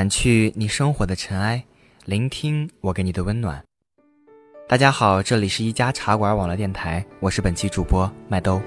[0.00, 1.62] 掸去你生活的尘埃，
[2.06, 3.62] 聆听我给你的温暖。
[4.66, 8.62] 大家好，这里是一家茶馆网络电台，我是本期主播麦兜。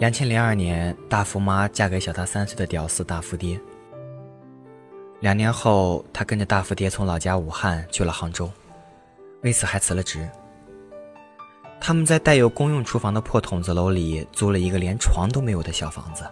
[0.00, 3.60] 两千零二年，大福妈嫁给小她三岁的屌丝大福爹。
[5.20, 8.50] 两年后，她跟着大福爹从老家武汉去了杭州，
[9.42, 10.28] 为此还辞了职。
[11.80, 16.24] 他们在带有公用厨房的破筒子楼里租了一个连床都没有的小房子。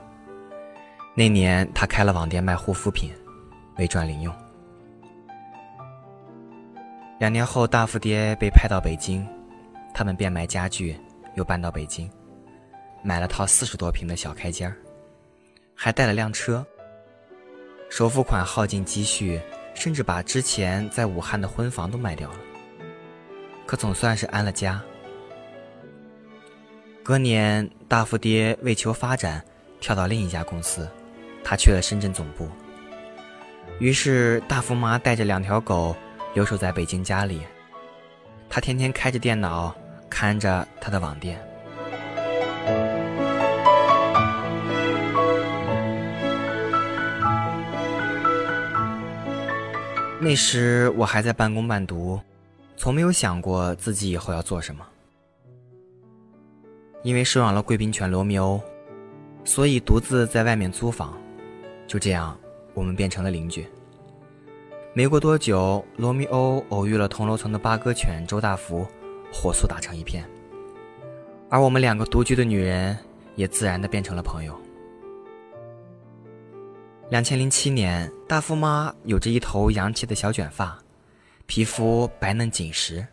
[1.14, 3.10] 那年，他开了网店卖护肤品，
[3.76, 4.34] 为赚零用。
[7.18, 9.26] 两年后，大富爹被派到北京，
[9.92, 10.96] 他们变卖家具，
[11.34, 12.08] 又搬到北京。
[13.02, 14.72] 买了套四十多平的小开间
[15.74, 16.64] 还带了辆车。
[17.88, 19.40] 首付款耗尽积蓄，
[19.74, 22.36] 甚至把之前在武汉的婚房都卖掉了。
[23.68, 24.80] 可总算是安了家。
[27.02, 29.44] 隔年，大福爹为求发展，
[29.78, 30.88] 跳到另一家公司，
[31.44, 32.48] 他去了深圳总部。
[33.78, 35.94] 于是，大福妈带着两条狗
[36.32, 37.42] 留守在北京家里，
[38.48, 39.76] 他天天开着电脑
[40.08, 41.38] 看着他的网店。
[50.18, 52.18] 那时我还在半工半读，
[52.78, 54.86] 从没有想过自己以后要做什么。
[57.02, 58.60] 因为收养了贵宾犬罗密欧，
[59.44, 61.18] 所以独自在外面租房。
[61.88, 62.38] 就这样，
[62.74, 63.66] 我们变成了邻居。
[64.94, 68.86] 没过多久，罗密欧偶遇了同楼层的八哥犬周大福，
[69.32, 70.24] 火速打成一片。
[71.50, 72.96] 而我们两个独居的女人，
[73.34, 74.56] 也自然的变成了朋友。
[77.10, 80.78] 两千零七年，大富妈有着一头洋气的小卷发，
[81.48, 83.04] 皮肤白嫩紧实。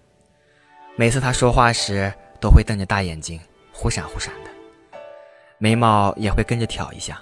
[0.97, 3.39] 每次他说话时，都会瞪着大眼睛，
[3.71, 4.49] 忽闪忽闪的，
[5.57, 7.19] 眉毛也会跟着挑一下。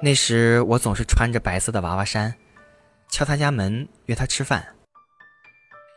[0.00, 2.34] 那时我总是穿着白色的娃娃衫，
[3.10, 4.66] 敲他家门约他吃饭。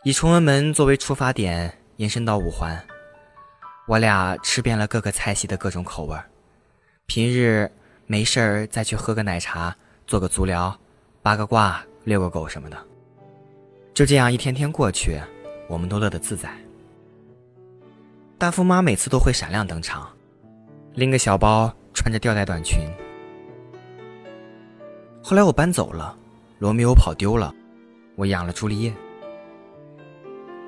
[0.03, 2.85] 以崇文门作为出发点，延伸到五环，
[3.87, 6.17] 我俩吃遍了各个菜系的各种口味
[7.05, 7.71] 平日。
[8.09, 9.75] 没事儿，再去喝个奶茶，
[10.05, 10.77] 做个足疗，
[11.21, 12.77] 八个卦，遛个狗什么的。
[13.97, 15.19] 就这样一天天过去，
[15.67, 16.51] 我们都乐得自在。
[18.37, 20.07] 大富妈每次都会闪亮登场，
[20.93, 22.77] 拎个小包，穿着吊带短裙。
[25.23, 26.15] 后来我搬走了，
[26.59, 27.51] 罗密欧跑丢了，
[28.15, 28.93] 我养了朱丽叶。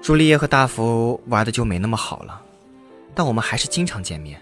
[0.01, 2.41] 朱丽叶和大福玩的就没那么好了，
[3.13, 4.41] 但我们还是经常见面，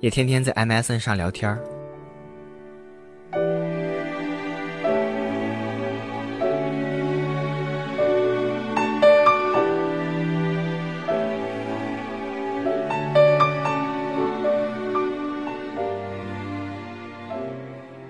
[0.00, 1.58] 也天天在 MSN 上聊天。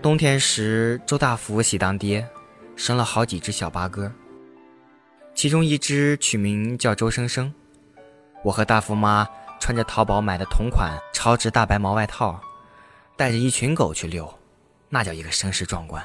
[0.02, 2.26] 冬天时，周大福喜当爹，
[2.74, 4.10] 生了好几只小八哥，
[5.34, 7.52] 其中一只取名叫周生生。
[8.42, 9.28] 我和大福妈
[9.60, 12.40] 穿着淘宝买的同款超值大白毛外套，
[13.14, 14.32] 带着一群狗去遛，
[14.88, 16.02] 那叫一个声势壮观。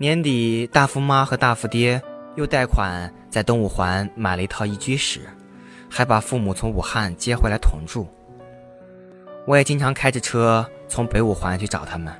[0.00, 2.00] 年底，大福妈和大福爹
[2.36, 5.22] 又贷款在东五环买了一套一居室，
[5.90, 8.06] 还把父母从武汉接回来同住。
[9.44, 12.14] 我也经常开着车从北五环去找他们。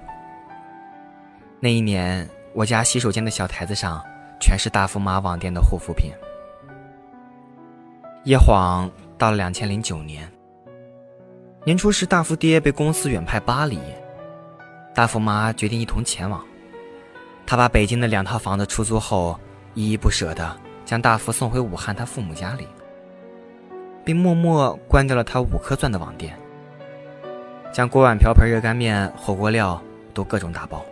[1.60, 4.04] 那一年，我家洗手间的小台子上
[4.40, 6.10] 全是大福妈网店的护肤品。
[8.24, 10.28] 一晃到了两千零九年，
[11.64, 13.78] 年初时，大福爹被公司远派巴黎，
[14.92, 16.44] 大福妈决定一同前往。
[17.48, 19.40] 他把北京的两套房子出租后，
[19.72, 20.54] 依依不舍地
[20.84, 22.68] 将大福送回武汉他父母家里，
[24.04, 26.38] 并默默关掉了他五颗钻的网店，
[27.72, 30.84] 将锅碗瓢盆、热干面、火锅料都各种打包，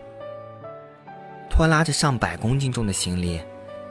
[1.51, 3.39] 拖拉着上百公斤重的行李，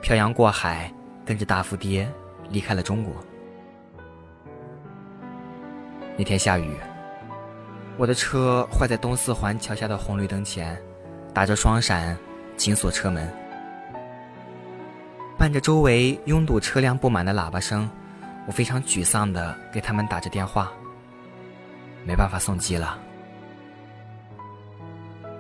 [0.02, 0.92] 漂洋过海，
[1.24, 2.12] 跟着大福爹
[2.50, 3.14] 离开了中国。
[6.18, 6.76] 那天下雨，
[7.96, 10.76] 我的车坏在东四环桥下的红绿灯前，
[11.32, 12.18] 打着双闪。
[12.58, 13.32] 紧锁车门，
[15.38, 17.90] 伴着周围拥堵车辆不满的喇叭声，
[18.48, 20.72] 我非常沮丧地给他们打着电话。
[22.06, 22.98] 没办法送机了。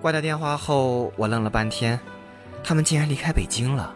[0.02, 2.00] 挂掉电话后，我愣了半天，
[2.64, 3.96] 他们竟然离开北京了。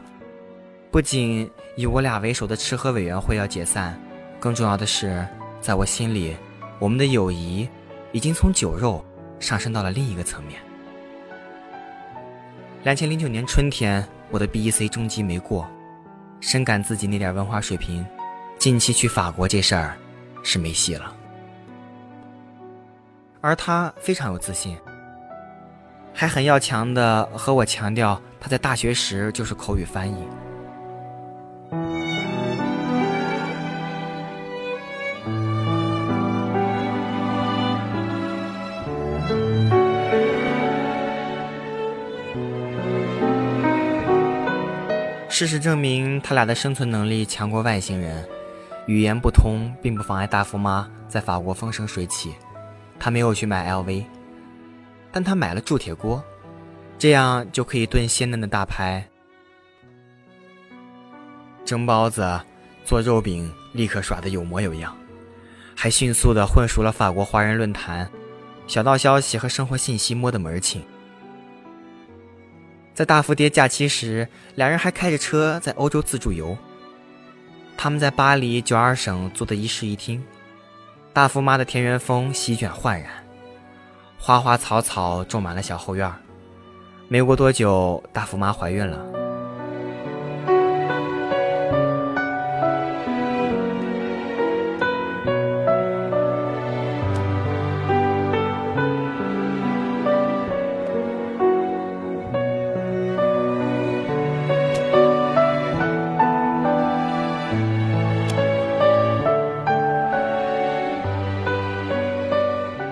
[0.92, 4.00] 不仅以我俩为首的吃喝委员会要解散，
[4.40, 5.28] 更重要的是，
[5.60, 6.36] 在我心里，
[6.80, 7.68] 我们的友谊
[8.12, 9.04] 已经从酒肉
[9.40, 10.60] 上升到了另一个层面。
[12.84, 15.70] 两千零九年春天，我的 BEC 中级没过，
[16.40, 18.06] 深感自己那点文化水平，
[18.58, 19.98] 近期去法国这事儿
[20.44, 21.14] 是没戏了。
[23.42, 24.78] 而他非常有自信。
[26.14, 30.26] 还很要强的和我强调，他在大学时就是口语翻译。
[45.40, 48.28] 事实证明，他俩的生存能力强过外星人。
[48.88, 52.36] 语言不通，并不妨碍大富妈在法国风生水起。
[53.00, 54.04] 他没有去买 LV。
[55.14, 56.22] 但他买了铸铁锅，
[56.98, 59.08] 这样就可以炖鲜嫩的大排、
[61.64, 62.38] 蒸包子、
[62.84, 64.94] 做肉饼，立刻耍得有模有样，
[65.74, 68.12] 还迅速地混熟了法国华人论坛、
[68.68, 70.84] 小道消息和生活信息，摸得门儿清。
[73.00, 76.58] 在大福爹假期时，两人还开着车在欧洲自助游。
[77.78, 80.22] 他们在巴黎九二省租的一室一厅，
[81.14, 83.10] 大福妈的田园风席卷焕然。
[84.18, 86.14] 花花草草种满了小后院
[87.08, 89.19] 没过多久，大福妈怀孕了。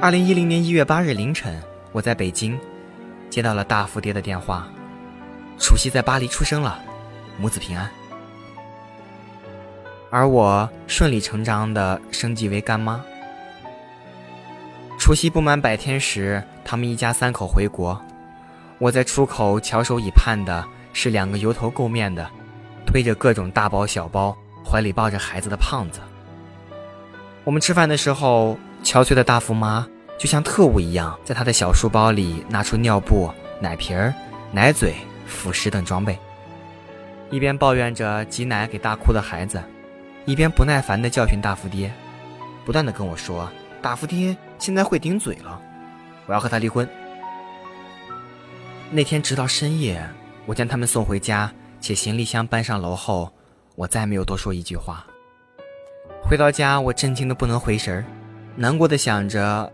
[0.08, 1.62] 二零一零年一月八日凌晨，
[1.92, 2.58] 我在北京
[3.30, 4.66] 接到了大福爹的电话，
[5.60, 6.80] 除夕在巴黎出生了，
[7.38, 7.92] 母子平安。
[10.10, 13.04] 而我顺理成章的升级为干妈。
[14.98, 18.02] 除夕不满百天时，他们一家三口回国，
[18.78, 22.26] 我在出口翘首以盼的是两个油头垢面的、
[22.86, 24.34] 推着各种大包小包、
[24.66, 26.00] 怀里抱着孩子的胖子。
[27.44, 29.86] 我们吃饭的时候，憔悴的大福妈。
[30.18, 34.14] 就像特务一样，在他的小书包里拿出尿布、奶瓶儿、
[34.52, 34.96] 奶嘴、
[35.28, 36.18] 辅食等装备，
[37.30, 39.62] 一边抱怨着挤奶给大哭的孩子，
[40.26, 41.92] 一边不耐烦地教训大福爹，
[42.66, 43.48] 不断地跟我说
[43.80, 45.62] ：“大福爹现在会顶嘴了，
[46.26, 46.88] 我要和他离婚。”
[48.90, 50.04] 那天直到深夜，
[50.46, 53.32] 我将他们送回家，且行李箱搬上楼后，
[53.76, 55.06] 我再没有多说一句话。
[56.24, 58.04] 回到家，我震惊的不能回神儿，
[58.56, 59.72] 难过的想着。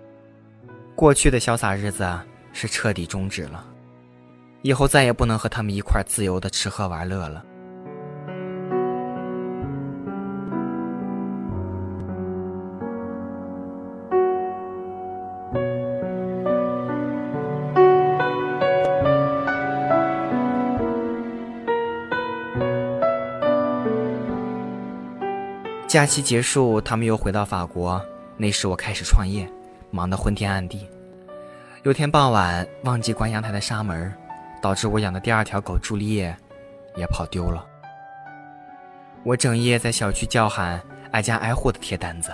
[0.95, 2.07] 过去的潇洒日子
[2.53, 3.65] 是彻底终止了，
[4.61, 7.43] 以后再也不能和他们一块自由的吃喝玩乐了。
[25.85, 28.01] 假期结束，他们又回到法国，
[28.37, 29.47] 那时我开始创业。
[29.93, 30.89] 忙得昏天暗地，
[31.83, 34.11] 有天傍晚忘记关阳台的纱门，
[34.59, 36.35] 导致我养的第二条狗朱丽叶
[36.95, 37.63] 也跑丢了。
[39.23, 40.81] 我整夜在小区叫喊，
[41.11, 42.31] 挨家挨户的贴单子。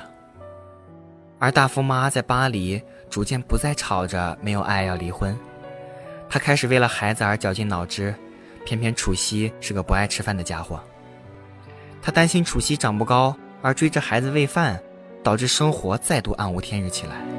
[1.37, 5.37] 而大福妈在巴黎逐渐不再吵着没有爱要离婚，
[6.29, 8.15] 她开始为了孩子而绞尽脑汁。
[8.65, 10.79] 偏偏楚曦是个不爱吃饭的家伙，
[12.01, 14.79] 她担心楚曦长不高而追着孩子喂饭，
[15.23, 17.38] 导致生活再度暗无天日起来。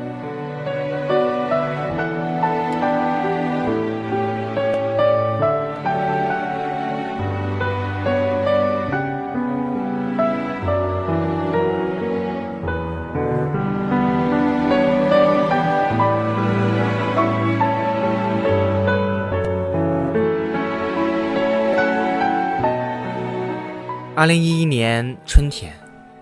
[24.20, 25.72] 二零一一年春天，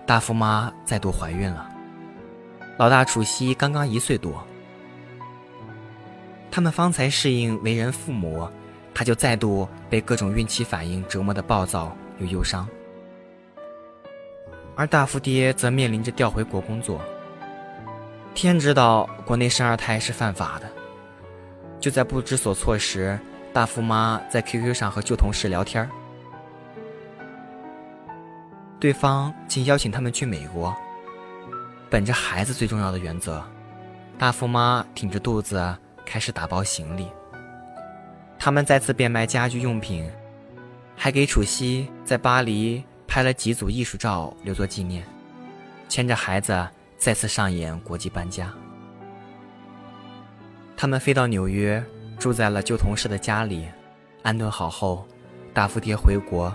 [0.05, 1.69] 大福妈再度怀孕了。
[2.77, 4.41] 老大楚曦刚刚一岁多，
[6.49, 8.47] 他们方才适应为人父母，
[8.93, 12.65] 他就再度被各种孕期反应折磨的暴躁又忧伤。
[14.77, 17.01] 而大福爹则面临着调回国工作。
[18.33, 20.71] 天知道国内生二胎是犯法的。
[21.81, 23.19] 就在不知所措时，
[23.51, 25.85] 大福妈在 QQ 上和旧同事聊天
[28.79, 30.75] 对方竟邀请他们去美国。
[31.89, 33.43] 本着孩子最重要的原则，
[34.17, 37.07] 大富妈挺着肚子开始打包行李。
[38.37, 40.09] 他们再次变卖家居用品，
[40.95, 45.03] 还给楚曦在巴黎拍了几组艺术照留作纪念，
[45.89, 46.65] 牵着孩子
[46.97, 48.53] 再次上演国际搬家。
[50.77, 51.83] 他们飞到纽约，
[52.17, 53.67] 住在了旧同事的家里，
[54.23, 55.05] 安顿好后，
[55.53, 56.53] 大富爹回国，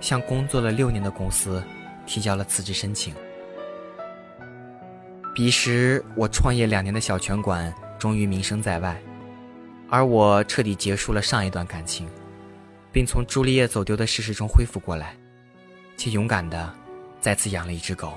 [0.00, 1.62] 向工作了六年的公司
[2.06, 3.14] 提交了辞职申请。
[5.34, 9.00] 彼时，我创业两年的小拳馆终于名声在外，
[9.88, 12.08] 而我彻底结束了上一段感情。
[12.92, 15.16] 并从朱丽叶走丢的事实中恢复过来，
[15.96, 16.74] 且勇敢的
[17.20, 18.14] 再次养了一只狗。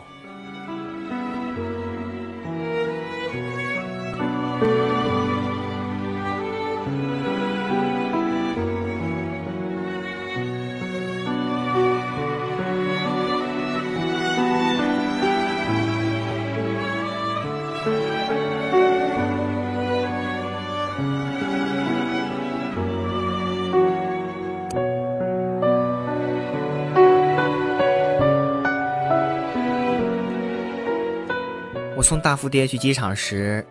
[32.03, 33.65] 送大富爹去机场时，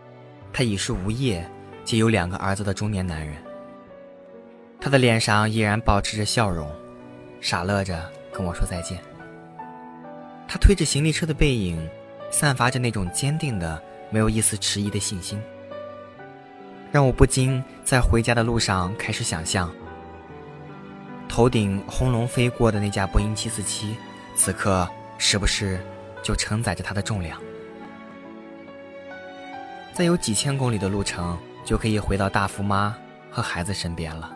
[0.53, 1.47] 他已是无业，
[1.85, 3.37] 且有两个儿子的中年男人。
[4.81, 6.69] 他的脸上依然保持着笑容，
[7.41, 8.99] 傻乐着跟我说再见。
[10.49, 11.79] 他推着行李车的背影，
[12.31, 15.41] 散发着那种坚定的、没有一丝迟疑的信心，
[16.91, 19.73] 让我不禁在回家的路上开始想象：
[21.29, 23.95] 头顶轰隆飞过的那架波音747，
[24.35, 25.81] 此刻是不是
[26.23, 27.41] 就承载着他的重量？
[29.95, 32.97] 再有几千公里的路程，就可以回到大福妈
[33.31, 34.31] 和孩子身边了。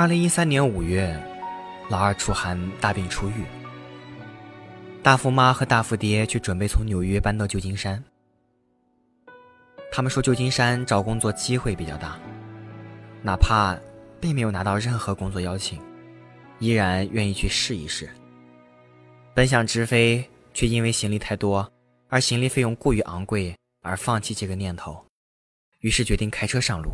[0.00, 1.14] 二零一三年五月，
[1.90, 3.44] 老二楚寒大病初愈。
[5.02, 8.02] 大富妈和大富爹却准备从纽约搬到旧金山。
[9.92, 12.18] 他们说旧金山找工作机会比较大，
[13.20, 13.78] 哪怕
[14.18, 15.78] 并没有拿到任何工作邀请，
[16.60, 18.08] 依然愿意去试一试。
[19.34, 21.70] 本想直飞，却因为行李太多，
[22.08, 25.04] 而行李费用过于昂贵而放弃这个念头，
[25.80, 26.90] 于是决定开车上路。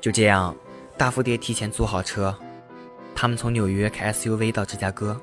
[0.00, 0.56] 就这样，
[0.96, 2.34] 大蝴蝶提前租好车，
[3.14, 5.20] 他们从纽约开 SUV 到芝加哥，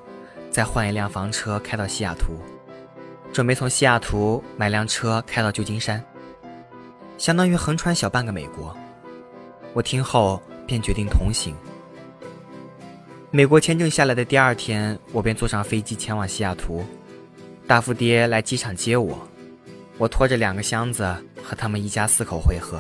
[0.52, 2.40] 再换一辆房车开到西雅图，
[3.34, 6.04] 准备从西雅图买辆车开到旧金山，
[7.18, 8.76] 相当于横穿小半个美国。
[9.74, 11.56] 我听后便决定同行。
[13.32, 16.86] 美国签证下来的第二天，我便坐上飞机前往西雅图，
[17.66, 19.18] 大蝴蝶来机场接我，
[19.98, 21.04] 我拖着两个箱子
[21.44, 22.80] 和他们一家四口会合。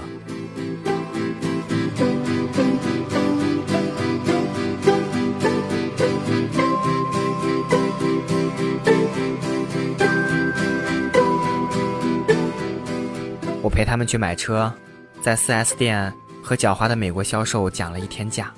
[13.77, 14.73] 陪他们去买车，
[15.21, 18.51] 在 4S 店和狡猾的美国销售讲了一天价。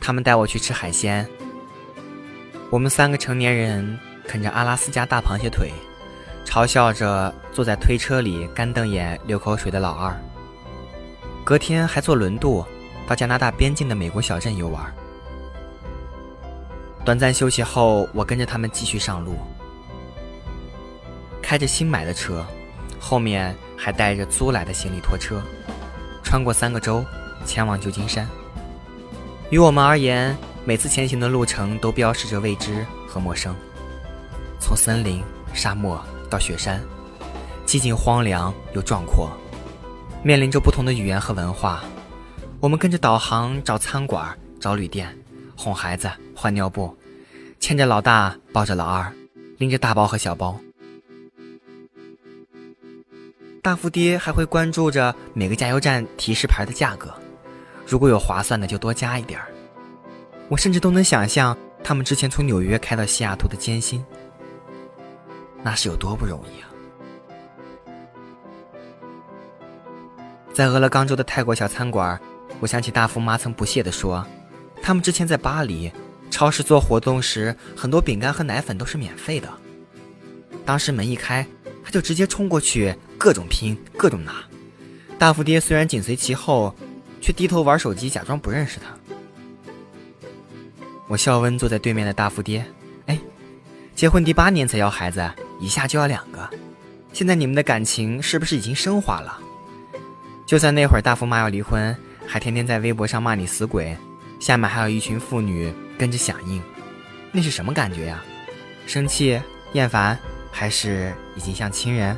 [0.00, 1.24] 他们带我去吃海鲜。
[2.68, 5.70] 我们三个成年人啃着阿拉斯加大螃蟹腿，
[6.44, 10.12] 嘲笑着坐在推车里干瞪眼流口水的老二。
[11.44, 12.64] 隔天还坐轮渡
[13.06, 14.84] 到加拿大边境的美国小镇游玩。
[17.04, 19.36] 短暂休息后，我跟着他们继续上路，
[21.40, 22.44] 开着新买的车，
[22.98, 23.56] 后面。
[23.76, 25.42] 还带着租来的行李拖车，
[26.22, 27.04] 穿过三个州，
[27.44, 28.28] 前往旧金山。
[29.50, 33.54] 于我们而言，每次前行的路程都标示着未知和陌生。
[34.58, 36.82] 从森林、沙漠到雪山，
[37.66, 39.30] 寂静荒凉又壮阔，
[40.22, 41.84] 面临着不同的语言和文化。
[42.60, 45.14] 我们跟着导航找餐馆、找旅店，
[45.54, 46.96] 哄孩子、换尿布，
[47.60, 49.12] 牵着老大，抱着老二，
[49.58, 50.58] 拎着大包和小包。
[53.64, 57.14] 大富爹还会关注着每个加油站提示牌的价格，
[57.86, 59.46] 如果有划算的就多加一点儿。
[60.50, 64.04] 我甚至都能想象他们之前从纽约开到西雅图的艰辛，
[65.62, 66.68] 那是有多不容易啊！
[70.52, 72.20] 在俄勒冈州的泰国小餐馆，
[72.60, 74.22] 我想起大富妈曾不屑地说，
[74.82, 75.90] 他们之前在巴黎
[76.30, 79.48] 超市做活动时，很多饼干和奶粉都是免费的。
[80.66, 81.46] 当时门一开。
[81.86, 84.34] 他就直接冲过去，各种拼，各种拿。
[85.18, 86.76] 大福爹虽然紧随其后，
[87.22, 88.94] 却低头玩手机，假装不认识他。
[91.08, 92.62] 我笑问坐在对面的大富爹
[93.08, 93.18] ：“哎，
[93.94, 95.26] 结婚第八年才要孩子，
[95.58, 96.46] 一下就要两个，
[97.14, 99.38] 现在你们的感情是不是已经升华了？
[100.46, 103.96] 就算那会儿大富妈要离婚，还天天在微博上骂你死鬼，
[104.38, 106.60] 下面还有一群妇女跟着响应，
[107.32, 108.22] 那是什么感觉呀？
[108.86, 109.40] 生气、
[109.72, 110.18] 厌烦，
[110.52, 112.14] 还是已经像亲人？”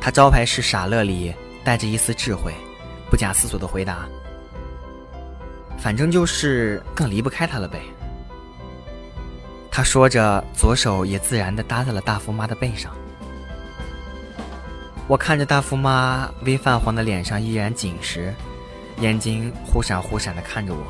[0.00, 2.52] 他招牌是傻乐里带着一丝智慧，
[3.10, 4.08] 不假思索的回答。
[5.78, 7.80] 反正就是更离不开他了呗。
[9.70, 12.92] 他说着，左手也自然地搭在了大福妈的背上。
[15.06, 18.34] 我看着大福妈微泛黄的脸上依然紧实，
[18.98, 20.82] 眼睛忽闪忽闪地看着我。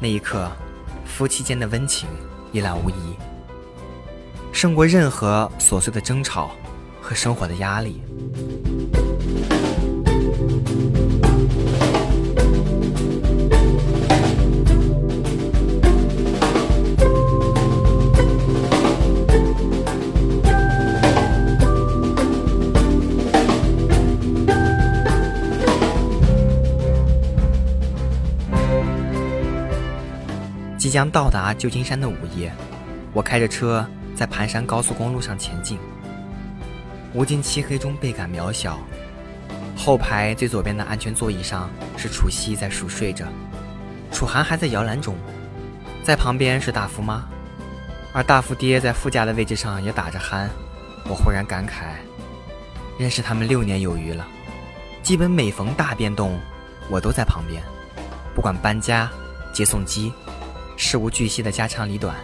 [0.00, 0.50] 那一刻，
[1.04, 2.08] 夫妻间的温情
[2.50, 3.14] 一览无遗，
[4.58, 6.50] 胜过任何琐碎的争吵
[7.00, 8.02] 和生活的压力。
[30.76, 32.52] 即将到达旧金山的午夜，
[33.12, 33.86] 我开着车
[34.18, 35.78] 在盘山高速公路上前进。
[37.14, 38.80] 无尽漆黑中倍感渺小。
[39.76, 43.26] 后排最左边的安全座椅上是楚曦在熟睡着，
[44.10, 45.14] 楚涵还在摇篮中，
[46.02, 47.28] 在旁边是大福妈，
[48.12, 50.48] 而大福爹在副驾的位置上也打着鼾。
[51.08, 51.94] 我忽然感慨，
[52.98, 54.26] 认识他们六年有余了，
[55.04, 56.36] 基本每逢大变动，
[56.90, 57.62] 我都在旁边，
[58.34, 59.08] 不管搬家、
[59.54, 60.12] 接送机。
[60.76, 62.16] 事无巨细的家长里短，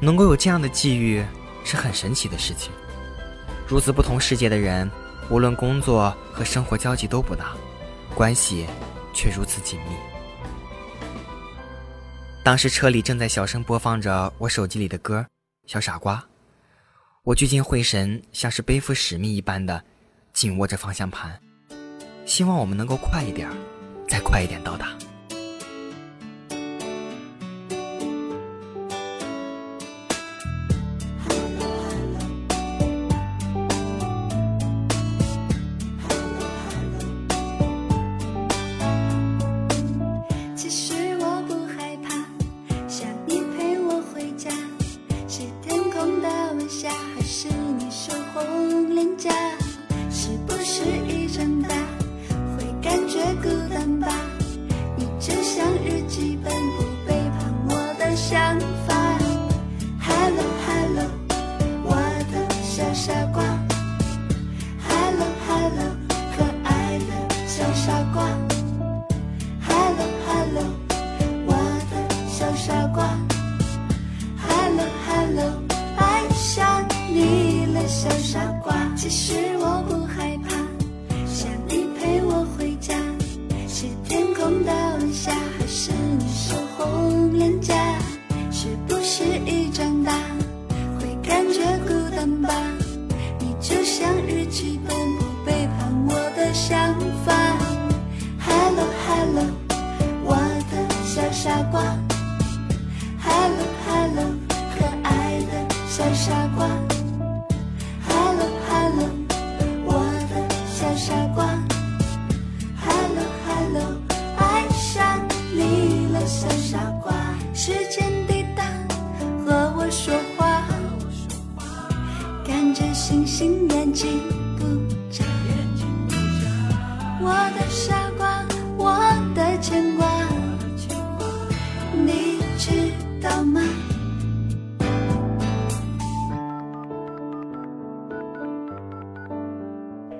[0.00, 1.24] 能够有这样的际遇
[1.64, 2.72] 是很神奇的事情。
[3.66, 4.90] 如此不同世界的人，
[5.30, 7.52] 无论工作和生活交集都不大，
[8.14, 8.66] 关系
[9.14, 9.96] 却如此紧密。
[12.42, 15.20] 当时车里正在小声播放着我手机里的歌
[15.66, 16.16] 《小傻瓜》，
[17.22, 19.82] 我聚精会神，像是背负使命一般的
[20.34, 21.40] 紧握着方向盘，
[22.26, 23.50] 希望我们能够快一点，
[24.06, 24.88] 再快一点到达。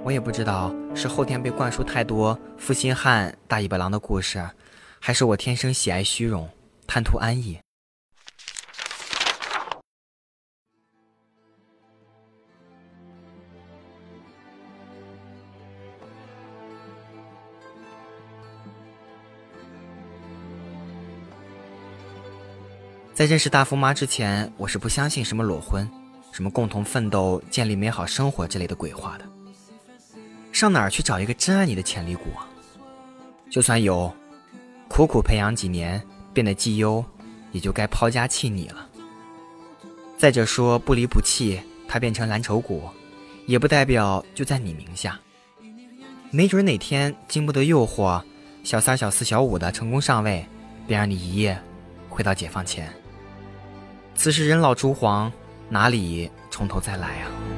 [0.05, 4.47] 我也不知道是后天被灌输太多负心汉、大尾巴狼的故事，
[5.01, 6.47] 还是我天生喜爱虚荣、
[6.87, 7.59] 贪图安逸。
[23.15, 25.89] 在认识大富妈之前，我是不相信什么裸婚、
[26.31, 29.34] 什么共同奋斗、建立美好生活之类的鬼话的。
[30.55, 32.47] 上哪儿去找一个真爱你的潜力股啊？
[33.51, 34.15] 就算有，
[34.87, 36.01] 苦苦培养几年
[36.33, 37.05] 变得绩优，
[37.51, 38.89] 也就该抛家弃你了。
[40.17, 42.89] 再者说不离不弃，它变成蓝筹股，
[43.47, 45.19] 也不代表就在你名下。
[46.31, 48.23] 没准哪天经不得诱惑，
[48.63, 50.47] 小三、小四、小五的成功上位，
[50.87, 51.61] 便让你一夜
[52.09, 52.89] 回到解放前。
[54.15, 55.33] 此时人老珠黄，
[55.69, 57.54] 哪里从头再来啊？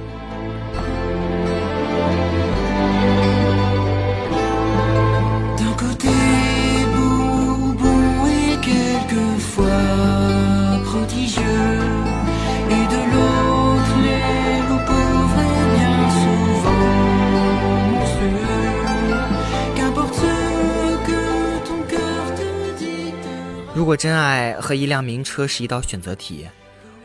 [23.74, 26.44] 如果真爱和一辆名车是一道选择题，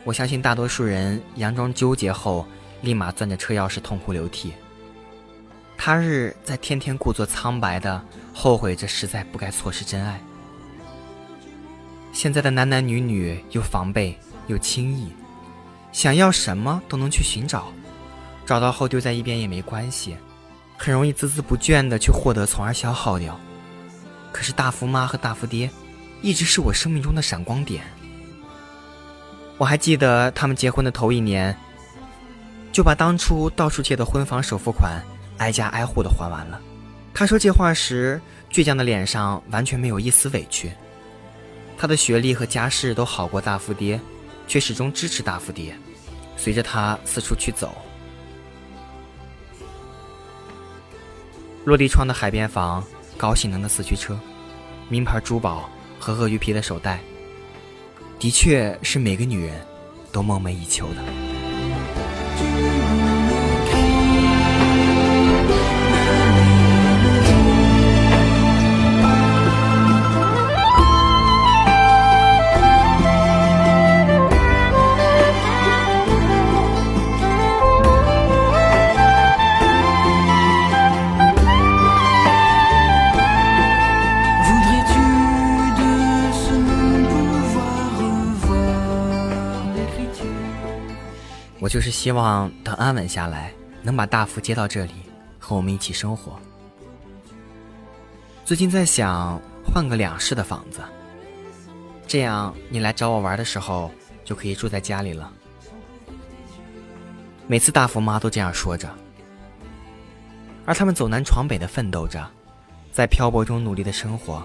[0.02, 2.44] 我相信大多数人佯装纠结后，
[2.80, 4.52] 立马攥着车钥匙痛哭流涕。
[5.84, 8.00] 他日在天天故作苍白的
[8.32, 10.22] 后悔着，实在不该错失真爱。
[12.12, 14.16] 现在的男男女女又防备
[14.46, 15.12] 又轻易，
[15.90, 17.72] 想要什么都能去寻找，
[18.46, 20.16] 找到后丢在一边也没关系，
[20.76, 23.36] 很容易孜孜不倦的去获得，从而消耗掉。
[24.30, 25.68] 可是大福妈和大福爹。
[26.20, 27.82] 一直是我生命中的闪光点。
[29.58, 31.58] 我还记得他们结婚的头一年，
[32.70, 35.02] 就把当初到处借的婚房首付款
[35.42, 36.60] 挨家挨户的还完了。
[37.12, 40.72] 他说这话时，倔强的脸上完全没有一丝委屈。
[41.76, 44.00] 他的学历和家世都好过大富爹，
[44.46, 45.76] 却始终支持大富爹，
[46.36, 47.74] 随着他四处去走。
[51.64, 52.82] 落地窗的海边房，
[53.16, 54.18] 高性能的四驱车，
[54.88, 55.68] 名牌珠宝。
[56.04, 56.98] 和鳄鱼皮的手袋，
[58.18, 59.64] 的确是每个女人
[60.10, 61.31] 都梦寐以求的。
[91.72, 94.92] 就是希望等安稳下来，能把大福接到这里，
[95.38, 96.38] 和我们一起生活。
[98.44, 100.82] 最近在想换个两室的房子，
[102.06, 103.90] 这样你来找我玩的时候
[104.22, 105.32] 就可以住在家里了。
[107.46, 108.86] 每次大福妈都这样说着，
[110.66, 112.22] 而他们走南闯北的奋斗着，
[112.92, 114.42] 在漂泊中努力的生活，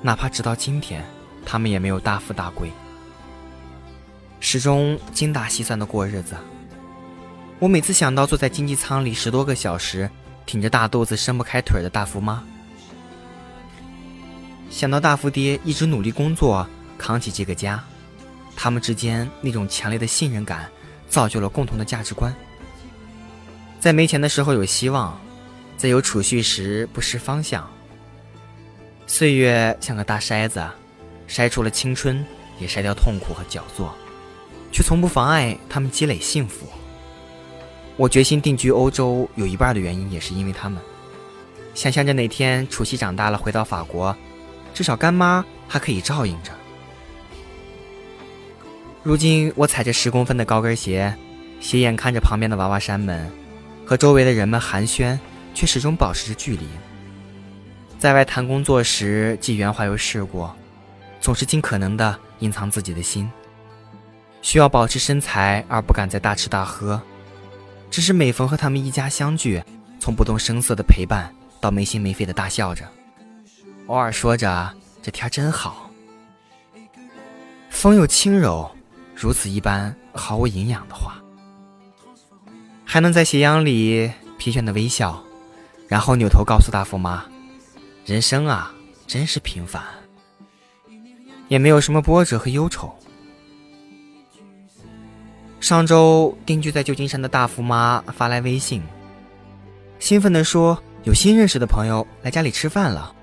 [0.00, 1.04] 哪怕直到今天，
[1.44, 2.72] 他们也没有大富大贵。
[4.40, 6.36] 始终精打细算的过日子。
[7.58, 10.08] 我每次想到坐在经济舱里十多个小时，
[10.46, 12.42] 挺着大肚子伸不开腿的大福妈，
[14.70, 17.82] 想到大福爹一直努力工作扛起这个家，
[18.54, 20.68] 他们之间那种强烈的信任感，
[21.08, 22.34] 造就了共同的价值观。
[23.80, 25.20] 在没钱的时候有希望，
[25.76, 27.68] 在有储蓄时不失方向。
[29.06, 30.64] 岁月像个大筛子，
[31.28, 32.24] 筛出了青春，
[32.60, 33.92] 也筛掉痛苦和焦灼。
[34.70, 36.66] 却从不妨碍他们积累幸福。
[37.96, 40.80] 我决心定居欧洲，有一半的原因也是因为他们。
[41.74, 44.14] 想象着哪天楚西长大了回到法国，
[44.72, 46.52] 至少干妈还可以照应着。
[49.02, 51.14] 如今我踩着十公分的高跟鞋，
[51.60, 53.30] 斜眼看着旁边的娃娃山们，
[53.84, 55.18] 和周围的人们寒暄，
[55.54, 56.66] 却始终保持着距离。
[57.98, 60.48] 在外谈工作时，既圆滑又世故，
[61.20, 63.28] 总是尽可能的隐藏自己的心。
[64.48, 66.98] 需要保持身材而不敢再大吃大喝，
[67.90, 69.62] 只是每逢和他们一家相聚，
[70.00, 71.30] 从不动声色的陪伴
[71.60, 72.82] 到没心没肺的大笑着，
[73.88, 75.90] 偶尔说着这天真好，
[77.68, 78.70] 风又轻柔，
[79.14, 81.22] 如此一般毫无营养的话，
[82.86, 85.22] 还能在斜阳里疲倦的微笑，
[85.88, 87.22] 然后扭头告诉大富妈
[88.06, 88.72] ：“人生啊，
[89.06, 89.82] 真是平凡，
[91.48, 92.90] 也没有什么波折和忧愁。”
[95.60, 98.82] 上周定居在旧金山的大福妈发来微信，
[99.98, 103.14] 兴奋地说有新认识的朋友来家里吃饭了，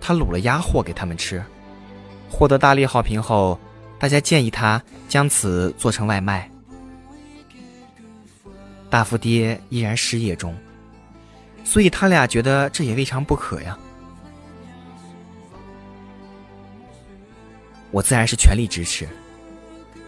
[0.00, 1.42] 他卤了鸭货给他们吃。
[2.30, 3.58] 获得大力好评后，
[3.98, 6.50] 大家建议他将此做成外卖。
[8.88, 10.56] 大福爹依然失业中，
[11.62, 13.78] 所以他俩觉得这也未尝不可呀。
[17.90, 19.06] 我自然是全力支持，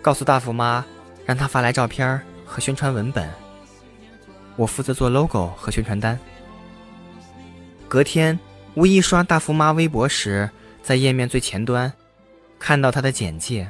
[0.00, 0.84] 告诉大福妈。
[1.24, 3.28] 让他发来照片和宣传文本，
[4.56, 6.18] 我负责做 logo 和宣传单。
[7.88, 8.38] 隔天，
[8.74, 10.48] 无意刷大福妈微博时，
[10.82, 11.92] 在页面最前端
[12.58, 13.68] 看到她的简介：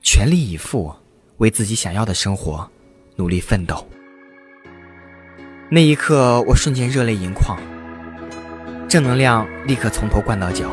[0.00, 0.94] 全力以赴，
[1.38, 2.68] 为自己想要的生活
[3.16, 3.86] 努力奋斗。
[5.68, 7.58] 那一刻，我瞬间热泪盈眶，
[8.88, 10.70] 正能量立刻从头灌到脚。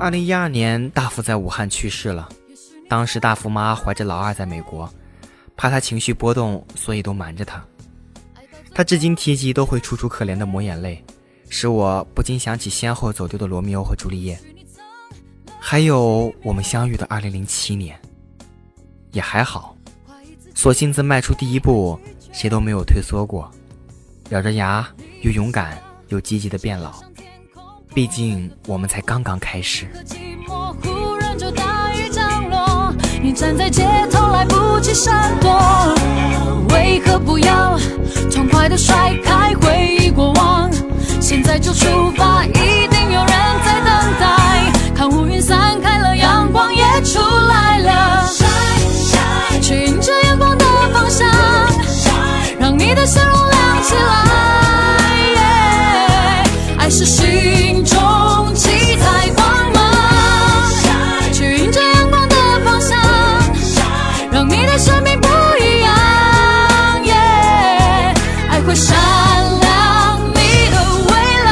[0.00, 2.26] 二零一二年，大福在武汉去世了。
[2.88, 4.90] 当时大福妈怀着老二在美国，
[5.54, 7.62] 怕他情绪波动，所以都瞒着他。
[8.72, 11.04] 他至今提及都会楚楚可怜的抹眼泪。
[11.50, 14.38] 使我不禁想起先后走丢的罗密欧和朱丽叶，
[15.58, 18.00] 还有我们相遇的二零零七年，
[19.12, 19.76] 也还好，
[20.54, 22.00] 索性自迈出第一步，
[22.32, 23.50] 谁都没有退缩过，
[24.30, 24.88] 咬着牙
[25.20, 25.76] 又勇敢
[26.08, 27.02] 又积极的变老，
[27.94, 29.88] 毕竟我们才刚刚开始。
[33.22, 35.50] 你站在街头来不及闪躲，
[36.70, 37.78] 为何不要
[38.32, 40.70] 痛快的甩开回忆过往？
[41.20, 42.52] 现在就出发，一
[42.88, 43.28] 定有人
[43.64, 44.72] 在等待。
[44.94, 48.26] 看乌云散开了，阳光也出来了。
[49.60, 51.28] 去迎着阳光的方向，
[52.58, 54.99] 让你的笑容亮起来。
[56.90, 57.96] 是心中
[58.54, 59.80] 七彩光芒。
[61.32, 62.98] 去迎着阳光的方向，
[64.32, 65.28] 让你的生命不
[65.62, 65.94] 一样。
[68.50, 68.96] 爱会闪
[69.60, 70.76] 亮你的
[71.06, 71.12] 未
[71.44, 71.48] 来。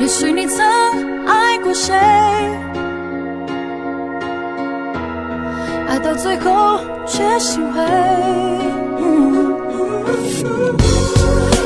[0.00, 1.05] 也许你曾
[1.78, 1.94] 谁，
[5.88, 7.82] 爱到最后却心灰。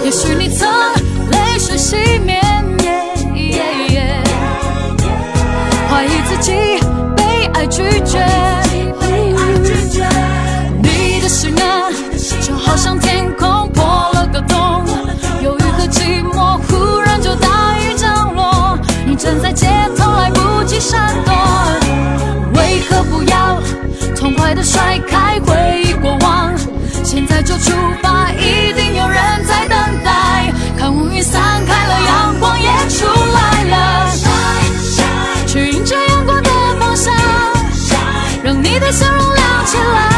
[0.05, 0.69] 也许你曾
[1.31, 2.41] 泪水熄灭，
[5.89, 6.53] 怀疑自己
[7.17, 8.60] 被爱拒绝。
[20.81, 21.35] 闪躲，
[22.55, 23.61] 为何不要
[24.17, 26.55] 痛快的甩开回忆过往？
[27.05, 30.51] 现在就出发，一定有人在等待。
[30.79, 34.11] 看乌云散开了，阳光也出来了。
[35.47, 37.15] 去迎着阳光的方向，
[38.43, 40.10] 让你的笑容亮起来。